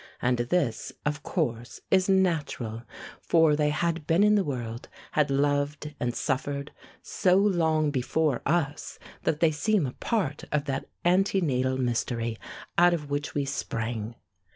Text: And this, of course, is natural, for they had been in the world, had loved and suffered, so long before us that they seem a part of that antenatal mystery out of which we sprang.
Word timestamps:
And 0.19 0.39
this, 0.39 0.91
of 1.05 1.21
course, 1.21 1.79
is 1.91 2.09
natural, 2.09 2.81
for 3.21 3.55
they 3.55 3.69
had 3.69 4.07
been 4.07 4.23
in 4.23 4.33
the 4.33 4.43
world, 4.43 4.89
had 5.11 5.29
loved 5.29 5.93
and 5.99 6.15
suffered, 6.15 6.71
so 7.03 7.35
long 7.35 7.91
before 7.91 8.41
us 8.43 8.97
that 9.25 9.41
they 9.41 9.51
seem 9.51 9.85
a 9.85 9.91
part 9.93 10.43
of 10.51 10.65
that 10.65 10.89
antenatal 11.05 11.77
mystery 11.77 12.39
out 12.79 12.95
of 12.95 13.11
which 13.11 13.35
we 13.35 13.45
sprang. 13.45 14.15